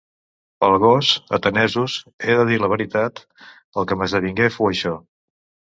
[0.63, 3.25] Pel gos, atenesos, he de dir la veritat;
[3.79, 5.01] el que m'esdevingué fou això: